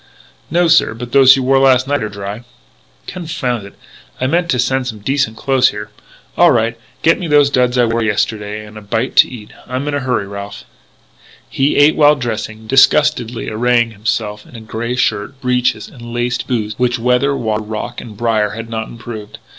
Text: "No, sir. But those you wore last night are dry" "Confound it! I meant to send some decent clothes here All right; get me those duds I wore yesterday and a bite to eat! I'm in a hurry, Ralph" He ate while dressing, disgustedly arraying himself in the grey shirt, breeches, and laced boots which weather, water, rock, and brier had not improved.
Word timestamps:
"No, 0.49 0.67
sir. 0.67 0.95
But 0.95 1.11
those 1.11 1.35
you 1.35 1.43
wore 1.43 1.59
last 1.59 1.87
night 1.87 2.01
are 2.01 2.09
dry" 2.09 2.43
"Confound 3.05 3.67
it! 3.67 3.75
I 4.19 4.25
meant 4.25 4.49
to 4.49 4.57
send 4.57 4.87
some 4.87 4.97
decent 4.97 5.37
clothes 5.37 5.69
here 5.69 5.91
All 6.35 6.49
right; 6.51 6.75
get 7.03 7.19
me 7.19 7.27
those 7.27 7.51
duds 7.51 7.77
I 7.77 7.85
wore 7.85 8.01
yesterday 8.01 8.65
and 8.65 8.79
a 8.79 8.81
bite 8.81 9.15
to 9.17 9.29
eat! 9.29 9.51
I'm 9.67 9.87
in 9.87 9.93
a 9.93 9.99
hurry, 9.99 10.25
Ralph" 10.25 10.63
He 11.51 11.75
ate 11.75 11.95
while 11.95 12.15
dressing, 12.15 12.65
disgustedly 12.65 13.47
arraying 13.47 13.91
himself 13.91 14.43
in 14.43 14.55
the 14.55 14.61
grey 14.61 14.95
shirt, 14.95 15.39
breeches, 15.39 15.87
and 15.87 16.11
laced 16.11 16.47
boots 16.47 16.73
which 16.79 16.97
weather, 16.97 17.37
water, 17.37 17.61
rock, 17.61 18.01
and 18.01 18.17
brier 18.17 18.55
had 18.55 18.71
not 18.71 18.87
improved. 18.87 19.37